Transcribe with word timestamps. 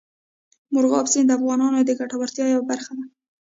مورغاب 0.73 1.05
سیند 1.13 1.27
د 1.29 1.31
افغانانو 1.39 1.79
د 1.85 1.91
ګټورتیا 1.99 2.45
یوه 2.53 2.63
برخه 2.71 2.91
ده. 2.97 3.05